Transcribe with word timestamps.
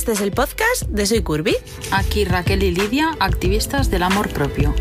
Este 0.00 0.12
es 0.12 0.22
el 0.22 0.32
podcast 0.32 0.84
de 0.84 1.04
Soy 1.04 1.22
Curvy. 1.22 1.54
Aquí 1.90 2.24
Raquel 2.24 2.62
y 2.62 2.70
Lidia, 2.70 3.14
activistas 3.20 3.90
del 3.90 4.02
amor 4.02 4.30
propio. 4.30 4.74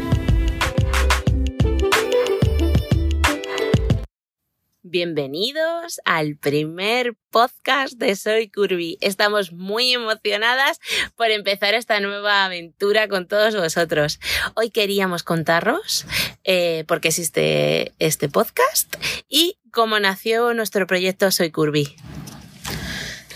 Bienvenidos 4.82 6.00
al 6.06 6.38
primer 6.38 7.16
podcast 7.32 7.96
de 7.96 8.16
Soy 8.16 8.50
Curvy. 8.50 8.98
Estamos 9.02 9.52
muy 9.52 9.92
emocionadas 9.92 10.80
por 11.18 11.32
empezar 11.32 11.74
esta 11.74 12.00
nueva 12.00 12.46
aventura 12.46 13.10
con 13.10 13.28
todos 13.28 13.58
vosotros. 13.58 14.22
Hoy 14.56 14.70
queríamos 14.70 15.24
contaros 15.24 16.06
eh, 16.46 16.86
por 16.88 17.02
qué 17.02 17.10
existe 17.10 17.94
este 18.00 18.30
podcast 18.30 18.96
y 19.28 19.58
cómo 19.74 20.00
nació 20.00 20.54
nuestro 20.54 20.88
proyecto 20.88 21.30
Soy 21.30 21.52
Curvy. 21.52 21.98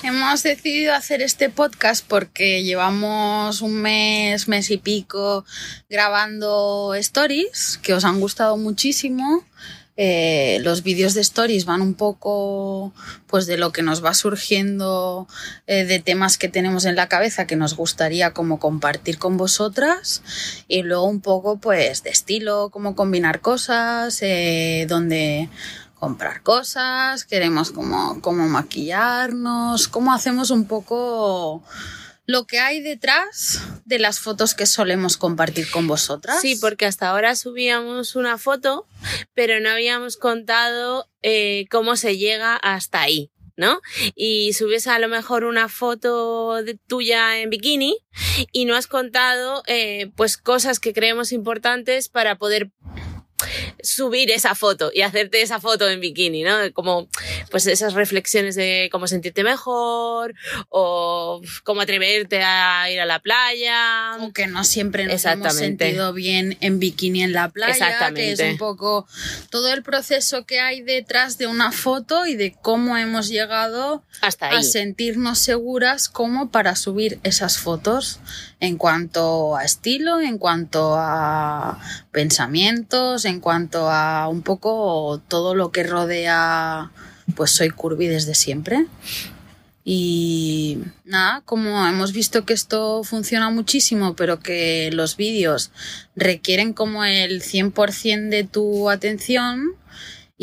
Hemos 0.03 0.43
decidido 0.43 0.93
hacer 0.93 1.21
este 1.21 1.49
podcast 1.49 2.05
porque 2.05 2.61
llevamos 2.61 3.61
un 3.61 3.75
mes, 3.75 4.49
mes 4.49 4.69
y 4.69 4.77
pico 4.77 5.45
grabando 5.89 6.93
stories 6.95 7.79
que 7.81 7.93
os 7.93 8.03
han 8.03 8.19
gustado 8.19 8.57
muchísimo. 8.57 9.45
Eh, 9.95 10.57
los 10.61 10.83
vídeos 10.83 11.13
de 11.13 11.21
stories 11.21 11.63
van 11.63 11.81
un 11.81 11.93
poco 11.93 12.91
pues 13.27 13.45
de 13.45 13.57
lo 13.57 13.71
que 13.71 13.83
nos 13.83 14.03
va 14.03 14.13
surgiendo 14.13 15.27
eh, 15.67 15.85
de 15.85 15.99
temas 15.99 16.37
que 16.39 16.49
tenemos 16.49 16.85
en 16.85 16.95
la 16.95 17.07
cabeza 17.07 17.45
que 17.45 17.55
nos 17.55 17.75
gustaría 17.75 18.31
como 18.31 18.59
compartir 18.59 19.19
con 19.19 19.37
vosotras 19.37 20.23
y 20.67 20.81
luego 20.81 21.05
un 21.05 21.21
poco 21.21 21.59
pues 21.59 22.01
de 22.03 22.09
estilo, 22.09 22.71
cómo 22.71 22.95
combinar 22.95 23.39
cosas, 23.39 24.17
eh, 24.21 24.85
donde 24.89 25.47
comprar 26.03 26.43
cosas, 26.43 27.23
queremos 27.23 27.71
como, 27.71 28.19
como 28.19 28.45
maquillarnos, 28.49 29.87
cómo 29.87 30.11
hacemos 30.13 30.49
un 30.49 30.67
poco 30.67 31.63
lo 32.25 32.45
que 32.45 32.59
hay 32.59 32.81
detrás 32.81 33.61
de 33.85 33.99
las 33.99 34.19
fotos 34.19 34.53
que 34.53 34.65
solemos 34.65 35.15
compartir 35.15 35.71
con 35.71 35.87
vosotras. 35.87 36.41
Sí, 36.41 36.57
porque 36.57 36.85
hasta 36.85 37.07
ahora 37.07 37.37
subíamos 37.37 38.17
una 38.17 38.37
foto, 38.37 38.85
pero 39.33 39.61
no 39.61 39.69
habíamos 39.69 40.17
contado 40.17 41.07
eh, 41.21 41.67
cómo 41.71 41.95
se 41.95 42.17
llega 42.17 42.57
hasta 42.57 42.99
ahí. 42.99 43.31
¿no? 43.55 43.81
Y 44.15 44.53
subes 44.53 44.87
a 44.87 44.97
lo 44.99 45.07
mejor 45.07 45.43
una 45.43 45.69
foto 45.69 46.63
de 46.63 46.73
tuya 46.75 47.39
en 47.39 47.49
bikini 47.49 47.95
y 48.51 48.65
no 48.65 48.75
has 48.75 48.87
contado 48.87 49.63
eh, 49.67 50.11
pues 50.15 50.37
cosas 50.37 50.79
que 50.79 50.91
creemos 50.91 51.31
importantes 51.31 52.09
para 52.09 52.37
poder 52.37 52.71
subir 53.83 54.31
esa 54.31 54.55
foto 54.55 54.91
y 54.93 55.01
hacerte 55.01 55.41
esa 55.41 55.59
foto 55.59 55.89
en 55.89 55.99
bikini, 55.99 56.43
¿no? 56.43 56.55
Como 56.73 57.07
pues 57.51 57.67
esas 57.67 57.93
reflexiones 57.93 58.55
de 58.55 58.89
cómo 58.91 59.07
sentirte 59.07 59.43
mejor 59.43 60.33
o 60.69 61.41
cómo 61.63 61.81
atreverte 61.81 62.41
a 62.41 62.89
ir 62.89 62.99
a 62.99 63.05
la 63.05 63.19
playa. 63.19 64.17
O 64.19 64.31
que 64.31 64.47
no 64.47 64.63
siempre 64.63 65.05
nos 65.05 65.25
hemos 65.25 65.53
sentido 65.53 66.13
bien 66.13 66.57
en 66.61 66.79
bikini 66.79 67.23
en 67.23 67.33
la 67.33 67.49
playa, 67.49 67.73
Exactamente. 67.73 68.21
que 68.21 68.31
es 68.31 68.51
un 68.53 68.57
poco 68.57 69.05
todo 69.49 69.71
el 69.71 69.83
proceso 69.83 70.45
que 70.45 70.59
hay 70.59 70.81
detrás 70.81 71.37
de 71.37 71.47
una 71.47 71.71
foto 71.71 72.25
y 72.25 72.35
de 72.35 72.55
cómo 72.61 72.97
hemos 72.97 73.27
llegado 73.27 74.03
Hasta 74.21 74.49
a 74.49 74.63
sentirnos 74.63 75.39
seguras 75.39 76.07
como 76.07 76.49
para 76.49 76.75
subir 76.75 77.19
esas 77.23 77.57
fotos 77.57 78.19
en 78.59 78.77
cuanto 78.77 79.57
a 79.57 79.65
estilo, 79.65 80.21
en 80.21 80.37
cuanto 80.37 80.95
a 80.95 81.79
pensamientos, 82.11 83.25
en 83.25 83.41
cuanto 83.41 83.72
a 83.89 84.27
un 84.27 84.41
poco 84.41 85.21
todo 85.27 85.55
lo 85.55 85.71
que 85.71 85.83
rodea, 85.83 86.91
pues 87.35 87.51
soy 87.51 87.69
curvy 87.69 88.07
desde 88.07 88.35
siempre. 88.35 88.85
Y 89.85 90.79
nada, 91.03 91.41
como 91.41 91.85
hemos 91.85 92.13
visto 92.13 92.45
que 92.45 92.53
esto 92.53 93.03
funciona 93.03 93.49
muchísimo, 93.49 94.15
pero 94.15 94.39
que 94.39 94.89
los 94.93 95.17
vídeos 95.17 95.71
requieren 96.15 96.71
como 96.73 97.03
el 97.03 97.41
100% 97.41 98.29
de 98.29 98.45
tu 98.45 98.89
atención, 98.89 99.71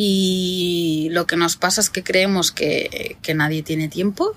y 0.02 1.08
lo 1.10 1.26
que 1.26 1.36
nos 1.36 1.58
pasa 1.58 1.82
es 1.82 1.90
que 1.90 2.02
creemos 2.02 2.52
que, 2.52 3.18
que 3.20 3.34
nadie 3.34 3.62
tiene 3.62 3.88
tiempo 3.88 4.34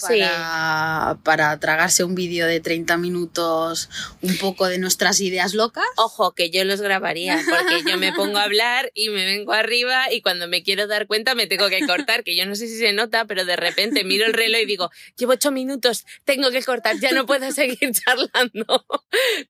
para, 0.00 1.18
para 1.22 1.60
tragarse 1.60 2.02
un 2.02 2.14
vídeo 2.14 2.46
de 2.46 2.60
30 2.60 2.96
minutos 2.96 3.90
un 4.22 4.38
poco 4.38 4.68
de 4.68 4.78
nuestras 4.78 5.20
ideas 5.20 5.52
locas. 5.52 5.84
Ojo, 5.96 6.32
que 6.32 6.48
yo 6.48 6.64
los 6.64 6.80
grabaría, 6.80 7.42
porque 7.46 7.90
yo 7.90 7.98
me 7.98 8.14
pongo 8.14 8.38
a 8.38 8.44
hablar 8.44 8.90
y 8.94 9.10
me 9.10 9.26
vengo 9.26 9.52
arriba 9.52 10.10
y 10.10 10.22
cuando 10.22 10.48
me 10.48 10.62
quiero 10.62 10.86
dar 10.86 11.06
cuenta 11.06 11.34
me 11.34 11.46
tengo 11.46 11.68
que 11.68 11.86
cortar, 11.86 12.24
que 12.24 12.34
yo 12.34 12.46
no 12.46 12.54
sé 12.54 12.66
si 12.66 12.78
se 12.78 12.94
nota, 12.94 13.26
pero 13.26 13.44
de 13.44 13.56
repente 13.56 14.04
miro 14.04 14.24
el 14.24 14.32
reloj 14.32 14.62
y 14.62 14.66
digo, 14.66 14.90
llevo 15.18 15.32
ocho 15.32 15.50
minutos, 15.50 16.06
tengo 16.24 16.50
que 16.50 16.62
cortar, 16.62 16.98
ya 16.98 17.12
no 17.12 17.26
puedo 17.26 17.52
seguir 17.52 17.92
charlando. 17.92 18.86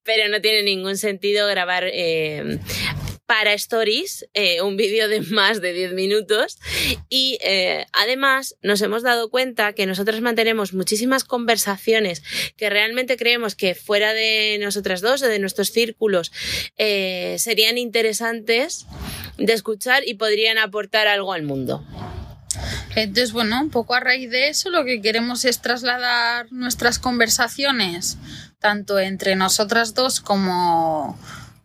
Pero 0.02 0.28
no 0.28 0.40
tiene 0.40 0.64
ningún 0.64 0.96
sentido 0.96 1.46
grabar 1.46 1.84
eh, 1.84 2.58
para 3.32 3.54
Stories, 3.54 4.28
eh, 4.34 4.60
un 4.60 4.76
vídeo 4.76 5.08
de 5.08 5.22
más 5.22 5.62
de 5.62 5.72
10 5.72 5.94
minutos. 5.94 6.58
Y 7.08 7.38
eh, 7.42 7.86
además 7.94 8.56
nos 8.60 8.82
hemos 8.82 9.02
dado 9.02 9.30
cuenta 9.30 9.72
que 9.72 9.86
nosotros 9.86 10.20
mantenemos 10.20 10.74
muchísimas 10.74 11.24
conversaciones 11.24 12.22
que 12.58 12.68
realmente 12.68 13.16
creemos 13.16 13.54
que 13.54 13.74
fuera 13.74 14.12
de 14.12 14.58
nosotras 14.60 15.00
dos 15.00 15.22
o 15.22 15.28
de 15.28 15.38
nuestros 15.38 15.70
círculos 15.70 16.30
eh, 16.76 17.36
serían 17.38 17.78
interesantes 17.78 18.84
de 19.38 19.54
escuchar 19.54 20.06
y 20.06 20.12
podrían 20.12 20.58
aportar 20.58 21.08
algo 21.08 21.32
al 21.32 21.42
mundo. 21.42 21.82
Entonces, 22.94 23.32
bueno, 23.32 23.62
un 23.62 23.70
poco 23.70 23.94
a 23.94 24.00
raíz 24.00 24.30
de 24.30 24.50
eso 24.50 24.68
lo 24.68 24.84
que 24.84 25.00
queremos 25.00 25.46
es 25.46 25.62
trasladar 25.62 26.52
nuestras 26.52 26.98
conversaciones, 26.98 28.18
tanto 28.58 28.98
entre 28.98 29.36
nosotras 29.36 29.94
dos 29.94 30.20
como 30.20 31.18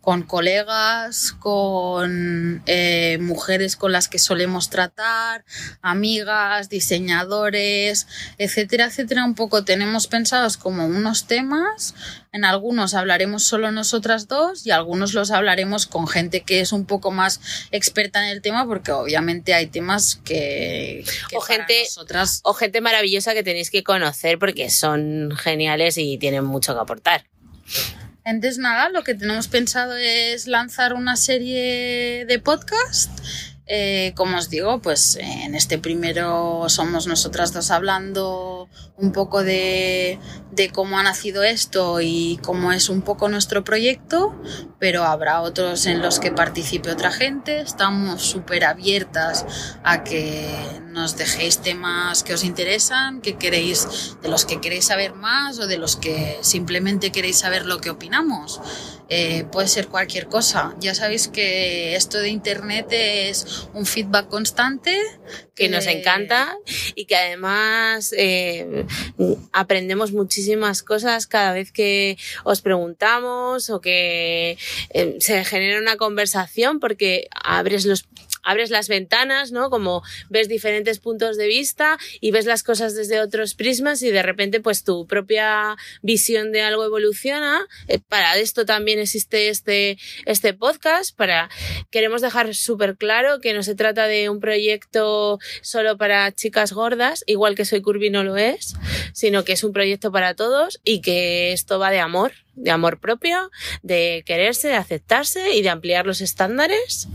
con 0.08 0.24
colegas, 0.24 1.34
con 1.34 2.64
eh, 2.66 3.18
mujeres 3.20 3.76
con 3.76 3.92
las 3.92 4.08
que 4.08 4.20
solemos 4.20 4.70
tratar, 4.70 5.44
amigas, 5.82 6.70
diseñadores, 6.70 8.08
etcétera, 8.38 8.86
etcétera. 8.86 9.26
Un 9.26 9.36
poco 9.36 9.66
tenemos 9.66 10.08
pensados 10.08 10.56
como 10.56 10.86
unos 10.86 11.28
temas. 11.28 11.94
En 12.32 12.46
algunos 12.46 12.94
hablaremos 12.94 13.44
solo 13.44 13.70
nosotras 13.74 14.30
dos 14.30 14.66
y 14.66 14.72
algunos 14.72 15.14
los 15.14 15.30
hablaremos 15.30 15.88
con 15.88 16.08
gente 16.08 16.40
que 16.40 16.62
es 16.62 16.72
un 16.72 16.86
poco 16.86 17.12
más 17.12 17.42
experta 17.72 18.24
en 18.24 18.30
el 18.30 18.42
tema 18.42 18.66
porque 18.66 18.94
obviamente 18.94 19.54
hay 19.54 19.68
temas 19.68 20.22
que, 20.24 21.04
o 21.36 21.42
gente 21.42 21.84
nosotras... 21.84 22.40
o 22.46 22.54
gente 22.54 22.80
maravillosa 22.80 23.34
que 23.34 23.44
tenéis 23.44 23.70
que 23.70 23.84
conocer 23.84 24.40
porque 24.40 24.70
son 24.70 25.36
geniales 25.36 25.98
y 25.98 26.18
tienen 26.18 26.46
mucho 26.46 26.74
que 26.74 26.80
aportar. 26.80 27.26
Entonces, 28.28 28.58
nada, 28.58 28.90
lo 28.90 29.06
que 29.06 29.16
tenemos 29.16 29.48
pensado 29.48 29.96
es 29.96 30.48
lanzar 30.48 30.94
una 30.94 31.16
serie 31.16 32.26
de 32.28 32.40
podcast 32.40 33.10
eh, 33.68 34.14
como 34.16 34.38
os 34.38 34.50
digo, 34.50 34.80
pues 34.80 35.18
en 35.18 35.54
este 35.54 35.78
primero 35.78 36.70
somos 36.70 37.06
nosotras 37.06 37.52
dos 37.52 37.70
hablando 37.70 38.70
un 38.96 39.12
poco 39.12 39.44
de, 39.44 40.20
de, 40.52 40.70
cómo 40.70 40.98
ha 40.98 41.04
nacido 41.04 41.44
esto 41.44 42.00
y 42.02 42.40
cómo 42.44 42.72
es 42.72 42.90
un 42.90 43.02
poco 43.02 43.28
nuestro 43.28 43.64
proyecto, 43.66 44.42
pero 44.80 45.04
habrá 45.04 45.42
otros 45.42 45.86
en 45.86 46.02
los 46.02 46.20
que 46.20 46.32
participe 46.32 46.92
otra 46.92 47.12
gente. 47.12 47.60
Estamos 47.60 48.22
súper 48.22 48.64
abiertas 48.64 49.46
a 49.84 50.04
que 50.04 50.48
nos 50.98 51.16
dejéis 51.18 51.60
temas 51.60 52.24
que 52.24 52.34
os 52.34 52.44
interesan, 52.44 53.22
que 53.22 53.38
queréis, 53.38 54.18
de 54.22 54.30
los 54.30 54.46
que 54.46 54.60
queréis 54.60 54.86
saber 54.86 55.14
más 55.14 55.60
o 55.60 55.68
de 55.68 55.78
los 55.78 55.96
que 55.96 56.40
simplemente 56.42 57.12
queréis 57.12 57.38
saber 57.38 57.66
lo 57.66 57.80
que 57.80 57.90
opinamos. 57.90 58.62
Eh, 59.10 59.46
puede 59.52 59.68
ser 59.68 59.88
cualquier 59.88 60.28
cosa. 60.28 60.76
Ya 60.80 60.94
sabéis 60.96 61.28
que 61.28 61.96
esto 61.96 62.18
de 62.18 62.30
Internet 62.30 62.88
es 62.90 63.57
un 63.74 63.86
feedback 63.86 64.28
constante. 64.28 64.98
Que 65.56 65.70
nos 65.70 65.88
encanta 65.88 66.56
y 66.94 67.06
que 67.06 67.16
además 67.16 68.14
eh, 68.16 68.86
aprendemos 69.52 70.12
muchísimas 70.12 70.84
cosas 70.84 71.26
cada 71.26 71.52
vez 71.52 71.72
que 71.72 72.16
os 72.44 72.62
preguntamos 72.62 73.72
o 73.72 73.82
que 73.82 74.58
eh, 74.92 75.16
se 75.20 75.44
genera 75.46 75.80
una 75.80 75.98
conversación 75.98 76.80
porque 76.80 77.28
abres 77.44 77.86
los 77.86 78.06
abres 78.48 78.70
las 78.70 78.88
ventanas, 78.88 79.52
¿no? 79.52 79.70
Como 79.70 80.02
ves 80.30 80.48
diferentes 80.48 81.00
puntos 81.00 81.38
de 81.38 81.48
vista 81.48 81.98
y 82.22 82.32
ves 82.32 82.46
las 82.46 82.64
cosas 82.64 82.96
desde 82.96 83.20
otros 83.20 83.54
prismas 83.56 84.02
y 84.02 84.10
de 84.10 84.24
repente 84.24 84.62
pues 84.62 84.84
tu 84.84 85.06
propia 85.06 85.76
visión 86.02 86.52
de 86.54 86.62
algo 86.62 86.86
evoluciona. 86.86 87.68
Eh, 87.90 88.00
para 88.00 88.38
esto 88.38 88.66
también 88.66 89.00
existe 89.00 89.50
este, 89.50 89.98
este 90.26 90.54
podcast, 90.54 91.16
para, 91.16 91.50
queremos 91.92 92.22
dejar 92.22 92.56
súper 92.56 92.96
claro 92.96 93.42
que 93.42 93.54
no 93.54 93.64
se 93.64 93.76
trata 93.76 94.08
de 94.08 94.30
un 94.30 94.40
proyecto 94.40 95.40
solo 95.62 95.98
para 95.98 96.32
chicas 96.32 96.72
gordas, 96.72 97.26
igual 97.28 97.56
que 97.56 97.66
Soy 97.66 97.82
Curvy 97.82 98.10
no 98.10 98.24
lo 98.24 98.38
es, 98.38 98.76
sino 99.14 99.44
que 99.44 99.54
es 99.54 99.64
un 99.66 99.74
proyecto 99.74 100.12
para 100.12 100.36
todos 100.36 100.80
y 100.86 101.02
que 101.02 101.52
esto 101.52 101.80
va 101.80 101.92
de 101.92 102.00
amor, 102.00 102.32
de 102.56 102.72
amor 102.72 103.00
propio, 103.00 103.52
de 103.84 104.24
quererse, 104.26 104.70
de 104.70 104.76
aceptarse 104.76 105.54
y 105.54 105.62
de 105.62 105.70
ampliar 105.70 106.06
los 106.06 106.22
estándares 106.22 107.08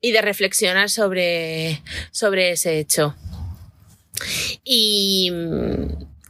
y 0.00 0.12
de 0.12 0.22
reflexionar 0.22 0.90
sobre, 0.90 1.82
sobre 2.10 2.52
ese 2.52 2.78
hecho. 2.78 3.14
Y, 4.64 5.30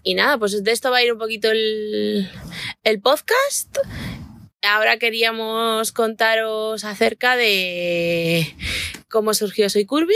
y 0.03 0.15
nada, 0.15 0.39
pues 0.39 0.63
de 0.63 0.73
esto 0.73 0.91
va 0.91 0.99
a 0.99 1.03
ir 1.03 1.13
un 1.13 1.19
poquito 1.19 1.51
el, 1.51 2.29
el 2.85 3.01
podcast. 3.01 3.79
Ahora 4.63 4.99
queríamos 4.99 5.93
contaros 5.93 6.85
acerca 6.85 7.37
de 7.37 8.55
cómo 9.09 9.35
surgió 9.35 9.71
Soy 9.71 9.85
Curvy 9.85 10.15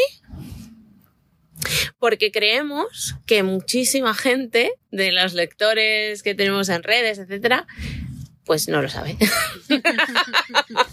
porque 1.99 2.33
creemos 2.33 3.15
que 3.27 3.43
muchísima 3.43 4.15
gente 4.15 4.73
de 4.91 5.13
los 5.13 5.35
lectores 5.35 6.23
que 6.23 6.35
tenemos 6.35 6.69
en 6.71 6.83
redes, 6.83 7.19
etcétera, 7.19 7.67
pues 8.45 8.69
no 8.69 8.83
lo 8.83 8.89
sabe. 8.89 9.17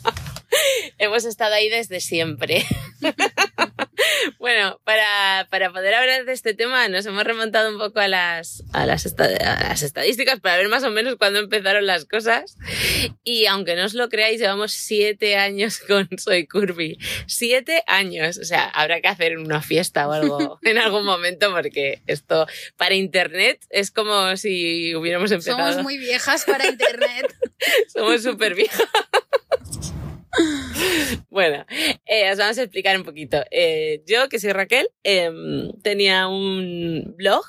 Hemos 0.98 1.26
estado 1.26 1.54
ahí 1.54 1.70
desde 1.70 2.00
siempre. 2.00 2.66
bueno, 4.40 4.80
para, 4.84 5.48
para, 5.50 5.72
poder 5.72 5.94
hablar 5.94 6.26
de 6.26 6.34
este 6.34 6.54
tema 6.54 6.88
nos 6.88 7.06
hemos 7.06 7.24
remontado 7.24 7.72
un 7.72 7.78
poco 7.78 8.00
a 8.00 8.08
las, 8.08 8.64
a 8.74 8.86
las, 8.86 9.06
estadísticas 9.06 10.40
para 10.40 10.58
ver 10.58 10.70
más 10.70 10.84
o 10.84 10.92
menos 10.92 11.16
cuándo 11.16 11.40
empezaron 11.40 11.86
las 11.86 12.06
cosas. 12.06 12.58
Y 13.24 13.46
aunque 13.46 13.76
no 13.76 13.86
os 13.86 13.94
lo 13.94 14.10
creáis, 14.10 14.40
llevamos 14.40 14.72
siete 14.72 15.36
años 15.36 15.80
con 15.88 16.08
Soy 16.18 16.48
Curvy. 16.48 16.98
Siete 17.28 17.84
años. 17.88 18.38
O 18.38 18.46
sea, 18.46 18.66
habrá 18.66 19.02
que 19.02 19.08
hacer 19.08 19.38
una 19.38 19.62
fiesta 19.62 20.08
o 20.08 20.12
algo 20.12 20.60
en 20.64 20.78
algún 20.78 21.06
momento 21.06 21.52
porque 21.52 22.02
esto 22.08 22.48
para 22.78 22.96
Internet 22.96 23.66
es 23.70 23.92
como 23.92 24.36
si 24.38 24.96
hubiéramos 24.96 25.32
empezado. 25.32 25.58
Somos 25.58 25.84
muy 25.84 25.98
viejas 25.98 26.46
para 26.46 26.68
Internet. 26.68 27.36
Somos 27.94 28.24
súper 28.24 28.56
viejas. 28.56 28.88
Bueno, 31.30 31.66
eh, 32.06 32.32
os 32.32 32.38
vamos 32.38 32.58
a 32.58 32.64
explicar 32.64 32.98
un 32.98 33.04
poquito. 33.04 33.44
Eh, 33.52 34.04
yo, 34.06 34.30
que 34.30 34.40
soy 34.40 34.52
Raquel, 34.52 34.90
em, 35.04 35.72
tenía 35.82 36.28
un 36.28 37.14
blog. 37.18 37.44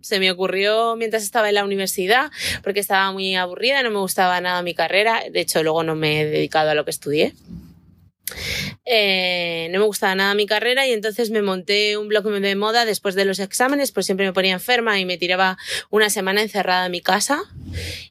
Se 0.00 0.18
me 0.18 0.30
ocurrió 0.30 0.96
mientras 0.96 1.22
estaba 1.22 1.48
en 1.48 1.54
la 1.54 1.64
universidad, 1.64 2.30
porque 2.62 2.80
estaba 2.80 3.10
muy 3.12 3.34
aburrida, 3.36 3.82
no 3.82 3.90
me 3.90 3.98
gustaba 3.98 4.40
nada 4.40 4.62
mi 4.62 4.74
carrera. 4.74 5.22
De 5.30 5.40
hecho, 5.40 5.62
luego 5.62 5.82
no 5.82 5.94
me 5.94 6.20
he 6.20 6.26
dedicado 6.26 6.70
a 6.70 6.74
lo 6.74 6.84
que 6.84 6.90
estudié. 6.90 7.34
Eh, 8.86 9.68
no 9.70 9.78
me 9.78 9.86
gustaba 9.86 10.14
nada 10.14 10.34
mi 10.34 10.46
carrera 10.46 10.86
y 10.86 10.92
entonces 10.92 11.30
me 11.30 11.40
monté 11.40 11.96
un 11.96 12.08
blog 12.08 12.24
de 12.24 12.54
moda 12.54 12.84
después 12.84 13.14
de 13.14 13.24
los 13.24 13.38
exámenes, 13.38 13.92
pues 13.92 14.04
siempre 14.04 14.26
me 14.26 14.32
ponía 14.32 14.52
enferma 14.52 14.98
y 15.00 15.06
me 15.06 15.16
tiraba 15.16 15.56
una 15.90 16.10
semana 16.10 16.42
encerrada 16.42 16.86
en 16.86 16.92
mi 16.92 17.00
casa 17.00 17.42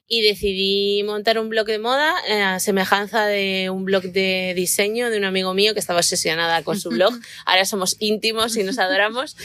y 0.08 0.22
decidí 0.22 1.02
montar 1.04 1.38
un 1.38 1.48
blog 1.48 1.66
de 1.66 1.78
moda 1.78 2.14
eh, 2.28 2.42
a 2.42 2.60
semejanza 2.60 3.26
de 3.26 3.70
un 3.70 3.84
blog 3.84 4.02
de 4.02 4.52
diseño 4.54 5.10
de 5.10 5.18
un 5.18 5.24
amigo 5.24 5.54
mío 5.54 5.74
que 5.74 5.80
estaba 5.80 6.00
obsesionada 6.00 6.62
con 6.62 6.78
su 6.78 6.90
blog. 6.90 7.14
Ahora 7.46 7.64
somos 7.64 7.96
íntimos 8.00 8.56
y 8.56 8.64
nos 8.64 8.78
adoramos, 8.78 9.36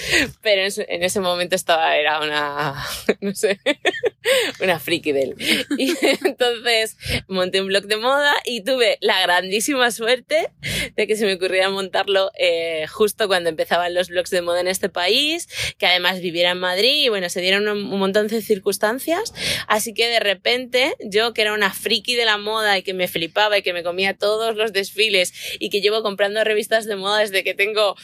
pero 0.42 0.62
en 0.62 1.04
ese 1.04 1.20
momento 1.20 1.56
estaba, 1.56 1.96
era 1.96 2.22
una, 2.22 2.76
no 3.22 3.36
sé, 3.36 3.60
una 4.62 4.80
friki 4.80 5.12
de 5.12 5.22
él. 5.22 5.36
Y 5.78 5.94
entonces 6.24 6.98
monté 7.28 7.62
un 7.62 7.68
blog 7.68 7.86
de 7.86 7.98
moda 7.98 8.34
y 8.46 8.62
tuve 8.64 8.98
la 9.02 9.22
grandísima 9.22 9.92
suerte 9.92 10.50
de 10.96 11.08
que 11.08 11.16
se 11.20 11.26
me 11.26 11.36
ocurriera 11.36 11.70
montarlo 11.70 12.32
eh, 12.38 12.88
justo 12.88 13.28
cuando 13.28 13.50
empezaban 13.50 13.94
los 13.94 14.10
blogs 14.10 14.30
de 14.32 14.42
moda 14.42 14.62
en 14.62 14.68
este 14.68 14.90
país, 14.90 15.48
que 15.78 15.86
además 15.86 16.22
viviera 16.22 16.52
en 16.52 16.60
Madrid 16.60 17.06
y 17.06 17.10
bueno, 17.10 17.30
se 17.30 17.42
dieron 17.42 17.68
un, 17.68 18.00
montón 18.00 18.28
de 18.28 18.42
circunstancias. 18.42 19.34
Así 19.68 19.94
que 19.94 20.08
de 20.08 20.20
repente 20.20 20.96
yo, 21.00 21.34
que 21.34 21.42
era 21.42 21.54
una 21.54 21.74
friki 21.74 22.16
de 22.16 22.26
la 22.26 22.38
moda 22.38 22.78
y 22.78 22.84
que 22.84 22.94
me 22.94 23.08
flipaba 23.08 23.58
y 23.58 23.62
que 23.62 23.74
me 23.74 23.84
comía 23.84 24.18
todos 24.18 24.56
los 24.56 24.74
desfiles 24.74 25.34
y 25.60 25.70
que 25.70 25.82
llevo 25.82 26.02
comprando 26.02 26.44
revistas 26.44 26.86
de 26.86 26.96
moda 26.96 27.20
desde 27.20 27.44
que 27.44 27.54
tengo 27.54 27.96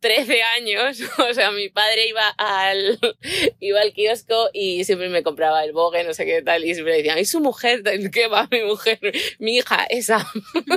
13 0.00 0.42
años, 0.42 1.00
o 1.30 1.34
sea, 1.34 1.50
mi 1.50 1.68
padre 1.68 2.08
iba 2.08 2.28
al, 2.36 2.98
iba 3.60 3.80
al 3.80 3.92
kiosco 3.92 4.50
y 4.52 4.84
siempre 4.84 5.08
me 5.08 5.22
compraba 5.22 5.64
el 5.64 5.72
Vogue, 5.72 6.04
no 6.04 6.14
sé 6.14 6.24
qué 6.24 6.42
tal, 6.42 6.64
y 6.64 6.74
siempre 6.74 6.96
decía, 6.96 7.18
¿y 7.18 7.24
su 7.24 7.40
mujer? 7.40 7.82
¿Qué 8.12 8.28
va 8.28 8.48
mi 8.50 8.62
mujer? 8.62 9.00
Mi 9.38 9.56
hija, 9.56 9.84
esa, 9.88 10.26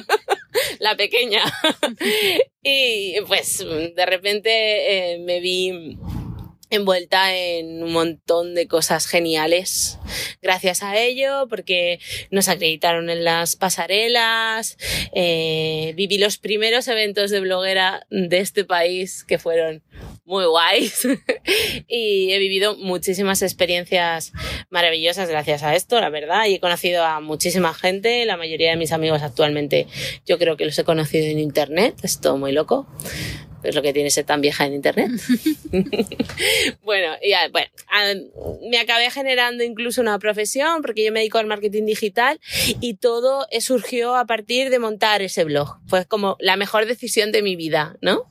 la 0.80 0.96
pequeña. 0.96 1.44
y 2.63 3.16
pues 3.28 3.60
de 3.60 4.06
repente 4.06 5.13
eh, 5.13 5.19
me 5.19 5.40
vi 5.40 5.98
envuelta 6.69 7.36
en 7.36 7.84
un 7.84 7.92
montón 7.92 8.56
de 8.56 8.68
cosas 8.68 9.06
geniales 9.06 10.00
gracias 10.42 10.81
a 10.84 10.98
ello, 10.98 11.48
porque 11.50 12.00
nos 12.31 12.48
acreditaron 12.48 13.10
en 13.10 13.24
las 13.24 13.56
pasarelas, 13.56 14.78
eh, 15.13 15.94
viví 15.96 16.18
los 16.18 16.38
primeros 16.38 16.88
eventos 16.88 17.30
de 17.30 17.42
bloguera 17.42 18.07
de 18.10 18.40
este 18.40 18.64
país 18.64 19.24
que 19.24 19.38
fueron 19.38 19.84
muy 20.25 20.45
guays. 20.45 21.07
Y 21.88 22.31
he 22.31 22.39
vivido 22.39 22.77
muchísimas 22.77 23.41
experiencias 23.41 24.31
maravillosas 24.69 25.29
gracias 25.29 25.63
a 25.63 25.75
esto, 25.75 26.00
la 26.00 26.09
verdad, 26.09 26.45
y 26.45 26.56
he 26.56 26.59
conocido 26.59 27.03
a 27.03 27.19
muchísima 27.19 27.73
gente, 27.73 28.25
la 28.25 28.38
mayoría 28.38 28.71
de 28.71 28.77
mis 28.77 28.91
amigos 28.91 29.21
actualmente 29.21 29.88
yo 30.25 30.38
creo 30.38 30.56
que 30.56 30.65
los 30.65 30.77
he 30.79 30.83
conocido 30.83 31.25
en 31.25 31.39
internet, 31.39 31.95
es 32.03 32.21
todo 32.21 32.38
muy 32.38 32.51
loco 32.51 32.88
es 33.63 33.75
lo 33.75 33.81
que 33.81 33.94
tiene 33.94 34.10
ser 34.10 34.25
tan 34.25 34.42
vieja 34.42 34.66
en 34.66 34.74
internet. 34.74 35.12
bueno, 36.84 37.13
ya, 37.28 37.50
bueno, 37.50 37.69
me 38.69 38.80
acabé 38.80 39.10
generando 39.12 39.63
incluso 39.63 40.02
una 40.02 40.19
profesión 40.19 40.81
porque 40.81 41.06
yo 41.06 41.12
me 41.12 41.19
dedico 41.19 41.38
al 41.38 41.48
marketing 41.48 41.86
digital 41.86 42.40
y 42.80 42.96
todo 42.96 43.48
surgió 43.60 44.16
a 44.16 44.25
partir 44.25 44.69
de 44.69 44.80
montar 44.80 45.22
ese 45.22 45.44
blog. 45.44 45.80
Fue 45.88 46.06
como 46.06 46.38
la 46.40 46.58
mejor 46.58 46.86
decisión 46.86 47.31
de 47.31 47.42
mi 47.42 47.56
vida, 47.56 47.98
¿no? 48.02 48.28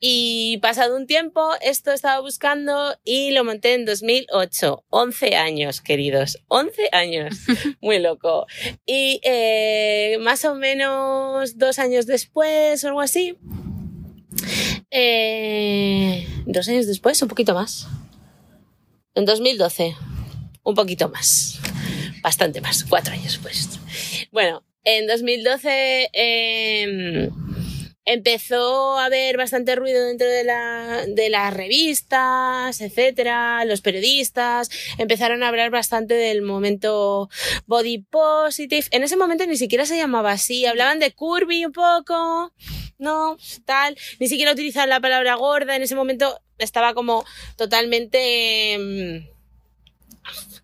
Y 0.00 0.58
pasado 0.58 0.96
un 0.96 1.06
tiempo, 1.08 1.50
esto 1.60 1.90
estaba 1.90 2.20
buscando 2.20 2.96
y 3.04 3.32
lo 3.32 3.42
monté 3.42 3.74
en 3.74 3.84
2008. 3.84 4.84
11 4.90 5.36
años, 5.36 5.80
queridos. 5.80 6.38
11 6.46 6.90
años. 6.92 7.36
Muy 7.80 7.98
loco. 7.98 8.46
Y 8.86 9.20
eh, 9.24 10.18
más 10.20 10.44
o 10.44 10.54
menos 10.54 11.58
dos 11.58 11.80
años 11.80 12.06
después 12.06 12.84
o 12.84 12.88
algo 12.88 13.00
así, 13.00 13.36
eh, 14.90 16.26
dos 16.46 16.68
años 16.68 16.86
después, 16.86 17.20
un 17.22 17.28
poquito 17.28 17.54
más. 17.54 17.88
En 19.14 19.24
2012, 19.24 19.96
un 20.62 20.74
poquito 20.74 21.08
más. 21.08 21.60
Bastante 22.22 22.60
más, 22.60 22.84
cuatro 22.84 23.12
años 23.12 23.32
después. 23.32 23.78
Bueno, 24.32 24.64
en 24.84 25.06
2012 25.06 26.10
em, 26.12 27.30
empezó 28.08 28.98
a 28.98 29.04
haber 29.04 29.36
bastante 29.36 29.76
ruido 29.76 30.04
dentro 30.06 30.26
de, 30.26 30.42
la, 30.42 31.04
de 31.06 31.28
las 31.28 31.52
revistas, 31.52 32.80
etcétera, 32.80 33.64
los 33.66 33.82
periodistas 33.82 34.70
empezaron 34.96 35.42
a 35.42 35.48
hablar 35.48 35.70
bastante 35.70 36.14
del 36.14 36.40
momento 36.40 37.28
body 37.66 37.98
positive. 37.98 38.86
En 38.92 39.02
ese 39.02 39.18
momento 39.18 39.44
ni 39.46 39.56
siquiera 39.56 39.84
se 39.84 39.98
llamaba 39.98 40.32
así, 40.32 40.64
hablaban 40.64 41.00
de 41.00 41.12
curvy 41.12 41.66
un 41.66 41.72
poco, 41.72 42.52
no, 42.98 43.36
tal, 43.66 43.96
ni 44.18 44.28
siquiera 44.28 44.52
utilizaban 44.52 44.88
la 44.88 45.00
palabra 45.00 45.34
gorda, 45.34 45.76
en 45.76 45.82
ese 45.82 45.94
momento 45.94 46.40
estaba 46.56 46.94
como 46.94 47.24
totalmente... 47.56 49.26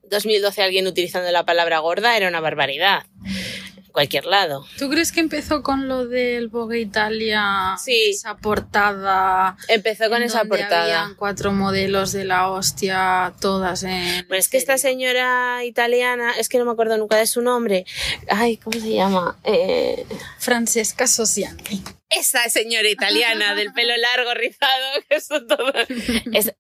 2012 0.03 0.61
mm, 0.61 0.65
alguien 0.65 0.87
utilizando 0.87 1.31
la 1.31 1.45
palabra 1.45 1.79
gorda 1.81 2.17
era 2.17 2.29
una 2.29 2.41
barbaridad 2.41 3.05
cualquier 3.95 4.27
lado. 4.27 4.67
¿Tú 4.77 4.91
crees 4.91 5.13
que 5.13 5.21
empezó 5.21 5.63
con 5.63 5.87
lo 5.89 6.07
del 6.07 6.49
Vogue 6.49 6.81
Italia? 6.81 7.77
Sí. 7.83 8.11
Esa 8.11 8.37
portada. 8.37 9.57
Empezó 9.69 10.11
con 10.11 10.23
esa 10.23 10.45
portada. 10.45 10.83
Habían 10.83 11.15
cuatro 11.15 11.53
modelos 11.53 12.11
de 12.13 12.25
la 12.25 12.51
hostia, 12.51 13.33
todas 13.41 13.85
en. 13.85 14.27
Pues 14.27 14.47
es 14.47 14.49
que 14.51 14.57
esta 14.57 14.77
señora 14.79 15.65
italiana, 15.65 16.33
es 16.37 16.49
que 16.49 16.59
no 16.59 16.65
me 16.65 16.73
acuerdo 16.73 16.99
nunca 16.99 17.17
de 17.17 17.27
su 17.27 17.41
nombre. 17.41 17.87
Ay, 18.29 18.57
¿cómo 18.59 18.79
se 18.79 18.93
llama? 18.93 19.37
Eh... 19.45 20.05
Francesca 20.39 21.07
Sosiani 21.07 21.83
esa 22.11 22.49
señora 22.49 22.89
italiana 22.89 23.55
del 23.55 23.73
pelo 23.73 23.97
largo, 23.97 24.35
rizado, 24.35 24.87
eso 25.11 25.45
todo. 25.47 25.73